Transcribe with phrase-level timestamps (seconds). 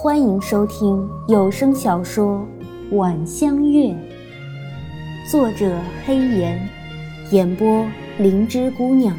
[0.00, 2.46] 欢迎收听有声小说
[2.96, 3.86] 《晚香月》，
[5.28, 6.68] 作者黑岩，
[7.32, 7.84] 演播
[8.16, 9.18] 灵芝姑娘，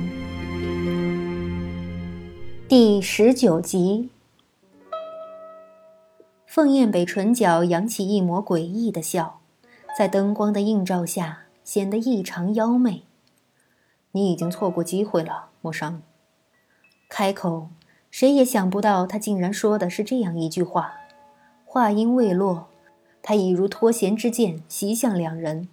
[2.69, 4.09] 第十九集。
[6.47, 9.41] 凤燕北唇角扬起一抹诡异的笑，
[9.97, 13.03] 在灯光的映照下显得异常妖媚。
[14.13, 16.01] 你已经错过机会了，莫商。
[17.09, 17.67] 开口。
[18.11, 20.93] 谁也想不到，他竟然说的是这样一句话。
[21.65, 22.67] 话音未落，
[23.21, 25.69] 他已如脱弦之箭袭向两人。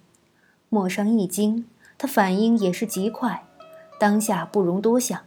[0.69, 1.65] 莫商一惊，
[1.97, 3.43] 他反应也是极快，
[3.99, 5.19] 当下不容多想，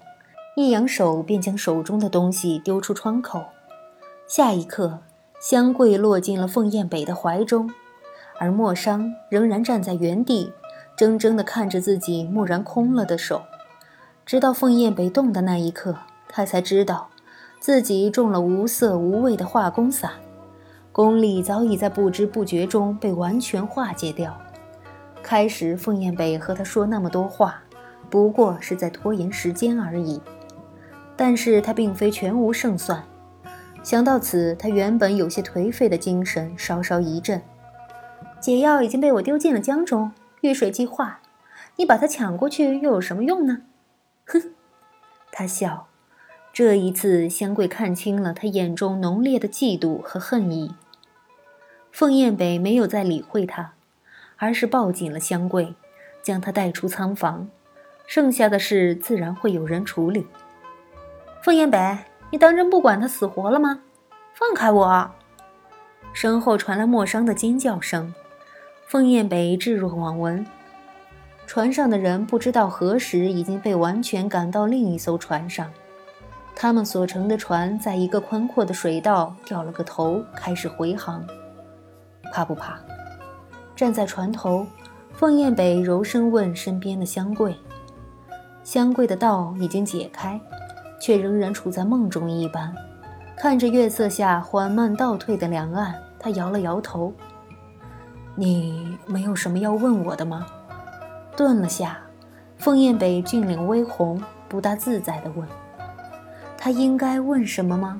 [0.57, 3.47] 一扬手便将手中的东西丢出窗口。
[4.29, 5.01] 下一刻，
[5.41, 7.69] 香桂落进了凤燕北的怀中，
[8.39, 10.53] 而莫商仍然站在原地，
[10.97, 13.43] 怔怔地看着自己蓦然空了的手，
[14.25, 15.97] 直到凤燕北动的那一刻。
[16.33, 17.11] 他才知道，
[17.59, 20.13] 自己中了无色无味的化功散，
[20.93, 24.41] 功力早已在不知不觉中被完全化解掉。
[25.23, 27.63] 开始，凤燕北和他说那么多话，
[28.09, 30.23] 不过是在拖延时间而已。
[31.17, 33.05] 但是他并非全无胜算。
[33.83, 37.43] 想到此，他原本有些颓废的精神稍稍一振。
[38.41, 41.21] 解药已经被我丢进了江中，遇水即化，
[41.77, 43.59] 你把它抢过去又有什么用呢？
[44.25, 44.55] 哼，
[45.31, 45.89] 他笑。
[46.63, 50.75] 这一次，香桂看清了他眼中浓烈的嫉妒和恨意。
[51.91, 53.73] 凤燕北没有再理会他，
[54.37, 55.73] 而是抱紧了香桂，
[56.23, 57.49] 将他带出仓房。
[58.07, 60.27] 剩下的事自然会有人处理。
[61.43, 61.97] 凤燕北，
[62.31, 63.81] 你当真不管他死活了吗？
[64.35, 65.11] 放开我！
[66.13, 68.15] 身后传来莫商的尖叫声。
[68.87, 70.47] 凤燕北置若罔闻。
[71.47, 75.73] 船上的人不知道何时已经被完全赶到另一艘船上。
[76.63, 81.25] 他们所乘的船在一个宽阔的水道掉了个头，开始回航。
[82.35, 82.79] 怕不怕？
[83.75, 84.67] 站在船头，
[85.15, 87.57] 凤燕北柔声问身边的香桂。
[88.63, 90.39] 香桂的道已经解开，
[91.01, 92.77] 却仍然处在梦中一般，
[93.39, 97.11] 看着月色下缓慢倒退的两岸，他摇了摇头
[98.37, 100.47] ：“你没有什么要问我的吗？”
[101.35, 101.99] 顿了下，
[102.59, 105.49] 凤燕北俊脸微红，不大自在地问。
[106.63, 107.99] 他应该问什么吗？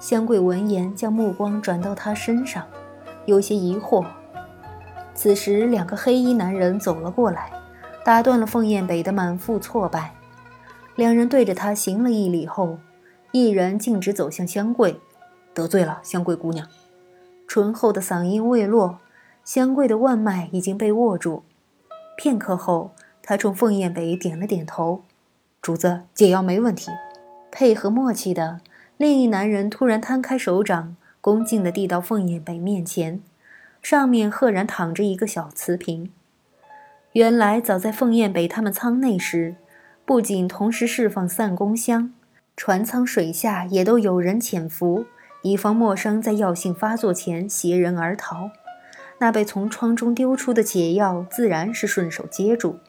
[0.00, 2.64] 香桂闻言，将目光转到他身上，
[3.26, 4.06] 有些疑惑。
[5.14, 7.52] 此时，两个黑衣男人走了过来，
[8.02, 10.14] 打断了凤燕北的满腹挫败。
[10.96, 12.78] 两人对着他行了一礼后，
[13.32, 14.98] 一人径直走向香桂，
[15.52, 16.66] 得罪了香桂姑娘。
[17.46, 18.98] 醇厚的嗓音未落，
[19.44, 21.44] 香桂的腕脉已经被握住。
[22.16, 25.02] 片刻后，他冲凤燕北点了点头
[25.60, 26.90] ：“主子，解药没问题。”
[27.56, 28.60] 配合默契的
[28.96, 33.20] 另一男人突然摊开手掌，恭敬地递到凤燕北面前，
[33.80, 36.10] 上面赫然躺着一个小瓷瓶。
[37.12, 39.54] 原来早在凤燕北他们舱内时，
[40.04, 42.12] 不仅同时释放散功香，
[42.56, 45.06] 船舱水下也都有人潜伏，
[45.42, 48.50] 以防陌生在药性发作前携人而逃。
[49.18, 52.80] 那被从窗中丢出的解药，自然是顺手接住。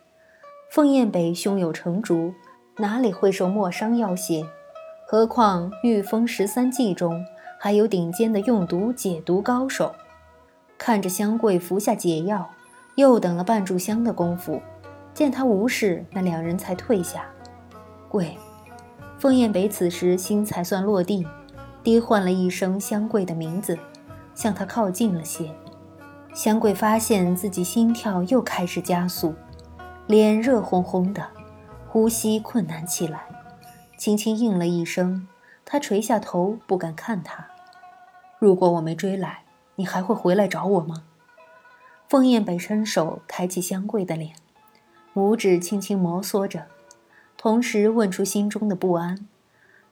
[0.72, 2.34] 凤燕北胸有成竹。
[2.78, 4.46] 哪里会受莫伤要挟？
[5.08, 7.24] 何况御风十三计中
[7.58, 9.96] 还有顶尖的用毒解毒高手。
[10.78, 12.50] 看着香桂服下解药，
[12.96, 14.62] 又等了半炷香的功夫，
[15.14, 17.26] 见他无事，那两人才退下。
[18.10, 18.38] 桂，
[19.18, 21.26] 凤燕北此时心才算落地，
[21.82, 23.80] 低唤了一声香桂的名字，
[24.34, 25.50] 向他靠近了些。
[26.34, 29.34] 香桂发现自己心跳又开始加速，
[30.08, 31.26] 脸热烘烘的。
[31.96, 33.22] 呼吸困难起来，
[33.98, 35.30] 轻轻应了一声。
[35.64, 37.48] 他垂下头，不敢看他。
[38.38, 39.46] 如果我没追来，
[39.76, 41.06] 你还会回来找我吗？
[42.10, 44.36] 凤燕北伸手抬起香桂的脸，
[45.14, 46.66] 拇指轻轻摩挲着，
[47.38, 49.26] 同时问出心中的不安。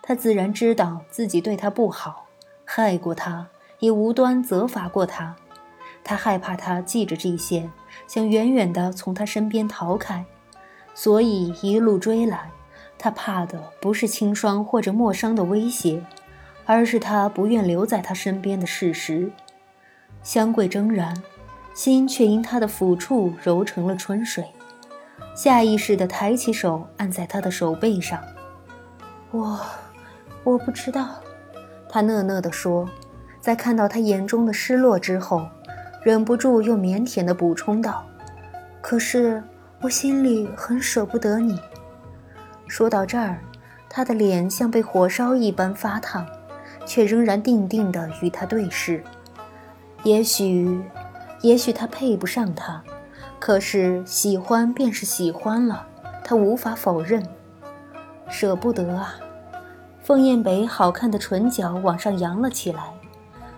[0.01, 2.25] 他自然知道自己对他不好，
[2.65, 3.47] 害过他，
[3.79, 5.37] 也无端责罚过他。
[6.03, 7.69] 他害怕他记着这些，
[8.07, 10.25] 想远远地从他身边逃开。
[10.95, 12.51] 所以一路追来，
[12.97, 16.03] 他怕的不是清霜或者莫伤的威胁，
[16.65, 19.31] 而是他不愿留在他身边的事实。
[20.21, 21.13] 香桂怔然，
[21.73, 24.45] 心却因他的抚触揉成了春水，
[25.35, 28.21] 下意识地抬起手按在他的手背上。
[29.31, 29.59] 我，
[30.43, 31.09] 我不知道，
[31.89, 32.87] 他讷讷地说，
[33.41, 35.45] 在看到他眼中的失落之后，
[36.03, 38.05] 忍不住又腼腆地补充道
[38.79, 39.43] ：“可是。”
[39.83, 41.59] 我心里很舍不得你。
[42.67, 43.41] 说到这儿，
[43.89, 46.25] 他的脸像被火烧一般发烫，
[46.85, 49.03] 却仍然定定地与他对视。
[50.03, 50.81] 也许，
[51.41, 52.81] 也许他配不上他，
[53.39, 55.85] 可是喜欢便是喜欢了，
[56.23, 57.21] 他无法否认。
[58.29, 59.15] 舍不得啊！
[60.01, 62.93] 凤燕北好看的唇角往上扬了起来，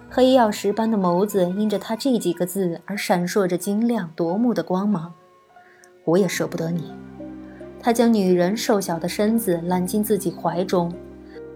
[0.10, 5.14] 黑曜石般的眸子因着他这几个字而闪烁着晶亮夺目的光芒。
[6.06, 6.94] 我也舍不得你。
[7.82, 10.92] 他将女人瘦小的身子揽进自己怀中，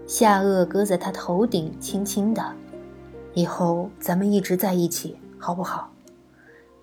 [0.06, 2.44] 下颚搁在她头顶，轻轻的。
[3.32, 5.90] 以后咱们一直在一起，好不好？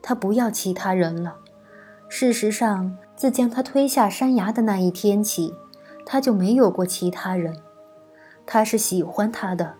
[0.01, 1.35] 他不要其他人了。
[2.09, 5.53] 事实上，自将他推下山崖的那一天起，
[6.05, 7.57] 他就没有过其他人。
[8.45, 9.73] 他是喜欢他的，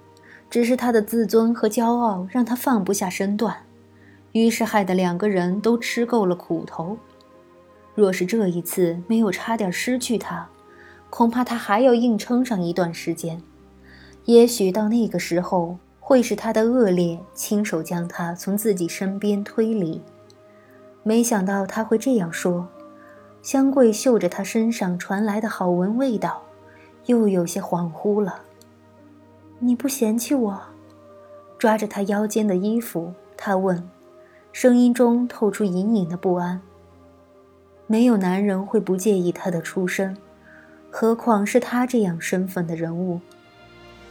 [0.50, 3.56] 只是他的自尊和骄傲让他放不下身段，
[4.34, 6.98] 于是害得两个人都吃够了苦头。
[7.98, 10.48] 若是这一次没有差点失去他，
[11.10, 13.42] 恐怕他还要硬撑上一段时间。
[14.26, 20.00] 也许到那个时候，会是他的恶劣亲手将他从自己身边推离。
[21.02, 22.68] 没想到他会这样说。
[23.42, 26.44] 香桂嗅着他身上传来的好闻味道，
[27.08, 28.42] 又有些恍惚了。
[29.58, 30.62] 你不嫌弃我？
[31.58, 33.90] 抓着他腰间的衣服，他问，
[34.52, 36.62] 声音中透出隐隐的不安。
[37.88, 40.16] 没有男人会不介意她的出身，
[40.92, 43.22] 何况是他这样身份的人物。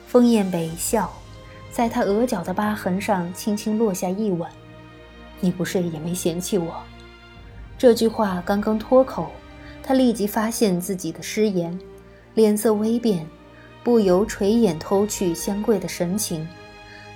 [0.07, 1.13] 风燕北笑，
[1.71, 4.49] 在他额角的疤痕上轻轻落下一吻。
[5.41, 6.75] 你不睡也没嫌弃我。
[7.77, 9.31] 这句话刚刚脱口，
[9.83, 11.79] 他立即发现自己的失言，
[12.33, 13.27] 脸色微变，
[13.85, 16.49] 不由垂眼偷去香桂的神情。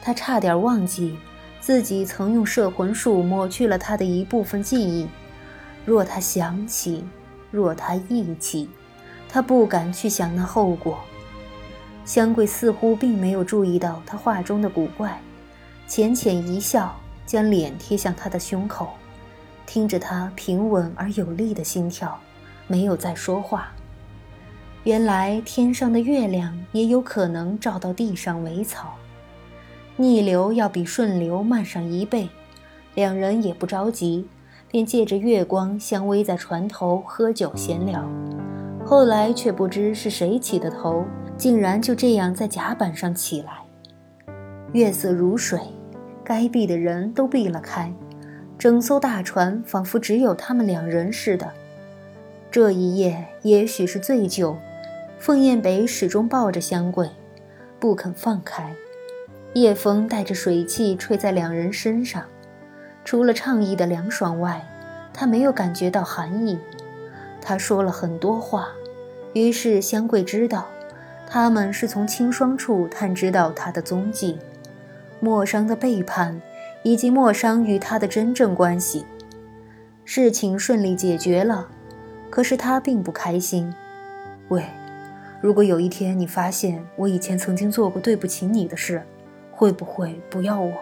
[0.03, 1.17] 他差点忘记
[1.61, 5.09] 自己曾用摄魂术抹去了他的一部分记忆。
[5.91, 7.05] 若他想起，
[7.51, 8.69] 若他忆起，
[9.29, 11.01] 他不敢去想那后果。
[12.05, 15.21] 香桂似乎并没有注意到他话中的古怪，
[15.89, 16.95] 浅浅一笑，
[17.27, 18.91] 将脸贴向他的胸口，
[19.67, 22.17] 听着他平稳而有力的心跳，
[22.69, 23.73] 没有再说话。
[24.85, 28.95] 原来天上的月亮也有可能照到地上苇草，
[29.97, 32.29] 逆流要比顺流慢上一倍，
[32.95, 34.29] 两人也不着急。
[34.71, 38.09] 便借着月光相偎在船头喝酒闲聊，
[38.87, 41.05] 后来却不知是谁起的头，
[41.37, 43.55] 竟然就这样在甲板上起来。
[44.73, 45.59] 月色如水，
[46.23, 47.93] 该避的人都避了开，
[48.57, 51.51] 整艘大船仿佛只有他们两人似的。
[52.49, 54.57] 这一夜也许是醉酒，
[55.19, 57.09] 凤雁北始终抱着香桂，
[57.81, 58.73] 不肯放开。
[59.55, 62.23] 夜风带着水汽吹在两人身上。
[63.11, 64.65] 除了畅意的凉爽外，
[65.13, 66.57] 他没有感觉到寒意。
[67.41, 68.69] 他说了很多话，
[69.33, 70.69] 于是香桂知道，
[71.27, 74.39] 他们是从清霜处探知到他的踪迹，
[75.19, 76.41] 莫商的背叛，
[76.85, 79.05] 以及莫商与他的真正关系。
[80.05, 81.67] 事情顺利解决了，
[82.31, 83.75] 可是他并不开心。
[84.51, 84.65] 喂，
[85.41, 89.03] 如果有一天你发现我以前曾经做过对不起你的事，
[89.51, 90.73] 会不会不要我？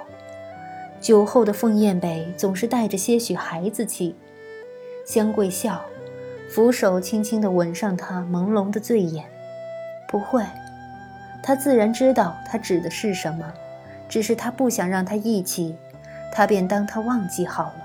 [1.01, 4.17] 酒后的凤燕北总是带着些许孩子气，
[5.07, 5.85] 香桂笑，
[6.51, 9.25] 扶手轻轻地吻上他朦胧的醉眼。
[10.09, 10.45] 不会，
[11.43, 13.53] 他自然知道他指的是什么，
[14.09, 15.77] 只是他不想让他忆起，
[16.33, 17.85] 他便当他忘记好了。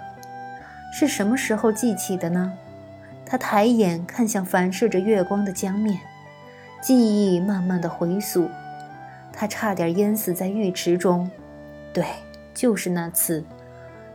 [0.91, 2.53] 是什么时候记起的呢？
[3.25, 6.00] 他抬眼看向反射着月光的江面，
[6.82, 8.50] 记忆慢慢的回溯，
[9.32, 11.29] 他差点淹死在浴池中。
[11.93, 12.05] 对。
[12.53, 13.43] 就是那次，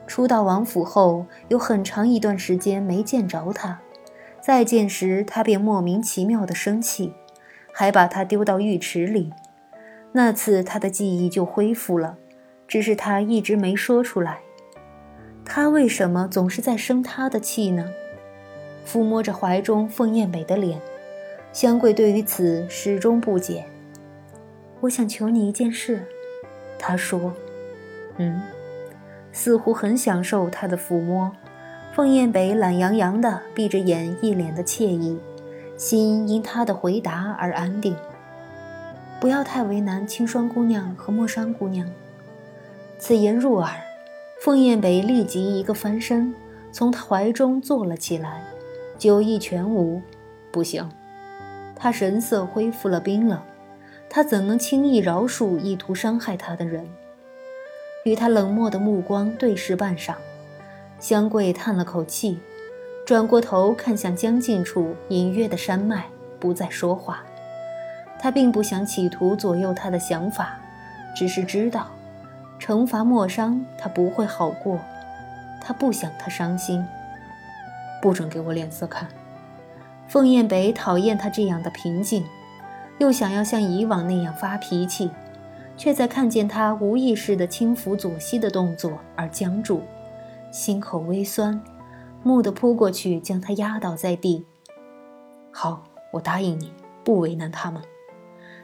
[0.07, 3.81] 初到王府后，有很长一段时间没见着他。
[4.41, 7.13] 再见时，他便莫名其妙的生气，
[7.73, 9.33] 还把他丢到浴池里。
[10.13, 12.17] 那次他的记忆就恢复了，
[12.67, 14.39] 只是他一直没说出来。
[15.45, 17.91] 他为什么总是在生他的气呢？
[18.87, 20.81] 抚摸着怀中凤燕美的脸，
[21.53, 23.67] 香桂对于此始终不解。
[24.81, 26.07] 我想求你一件事，
[26.79, 27.35] 他说。
[28.19, 28.41] 嗯，
[29.33, 31.33] 似乎很享受他的抚摸。
[31.95, 35.19] 凤燕北懒洋洋的闭着眼，一脸的惬意，
[35.77, 37.97] 心因他的回答而安定。
[39.21, 41.91] 不要太为难清霜姑娘和莫商姑娘。
[42.99, 43.71] 此言入耳，
[44.41, 46.33] 凤燕北立即一个翻身，
[46.71, 48.43] 从他怀中坐了起来，
[48.97, 50.01] 酒意全无。
[50.53, 50.89] 不行，
[51.75, 53.41] 他神色恢复了冰冷，
[54.09, 56.89] 他怎能轻易饶恕意图伤害他的人？
[58.09, 60.15] 与他冷漠的目光对视半晌，
[60.99, 62.39] 香桂叹了口气，
[63.05, 66.07] 转过头看向江近处隐约的山脉，
[66.41, 67.23] 不再说话。
[68.19, 70.59] 他并不想企图左右他的想法，
[71.15, 71.87] 只是知道，
[72.59, 74.79] 惩罚莫商，他不会好过。
[75.61, 76.83] 他不想他伤心。
[78.01, 79.07] 不准给我脸色看。
[80.07, 82.25] 凤燕北讨厌他这样的平静，
[82.97, 85.11] 又想要像以往那样发脾气，
[85.79, 89.81] 却在看见他无意识的轻抚左膝的动作而僵住，
[90.51, 91.59] 心口微酸，
[92.25, 94.45] 蓦地扑过去将他压倒在地。
[95.53, 96.73] 好，我答应你，
[97.05, 97.81] 不为难他们。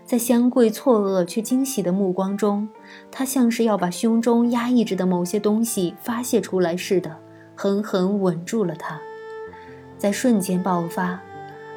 [0.05, 2.69] 在香桂错愕却惊喜的目光中，
[3.11, 7.17] 他像是要把胸中压抑着的某些东西发泄出来似的，
[7.55, 9.01] 狠狠吻住了他，
[9.97, 11.23] 在瞬间爆发，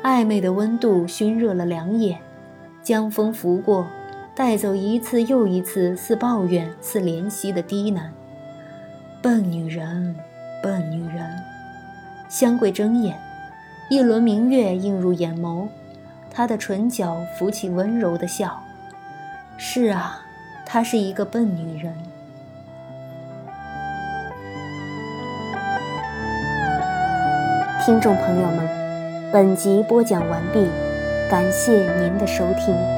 [0.04, 2.20] 暧昧的温度熏热了两眼，
[2.84, 3.88] 江风拂过，
[4.38, 8.02] 带走一次又一次似抱怨似怜惜的低喃。
[9.20, 10.16] 笨女人，
[10.62, 11.28] 笨女人。
[12.30, 13.20] 香桂睁眼，
[13.90, 15.68] 一轮明月映入眼眸。
[16.30, 18.62] 她的唇角浮起温柔的笑。
[19.58, 20.20] 是啊，
[20.68, 21.92] 她是一个笨女人。
[27.84, 28.70] 听众朋友们，
[29.34, 30.64] 本集播讲完毕，
[31.28, 31.72] 感谢
[32.04, 32.97] 您的收听。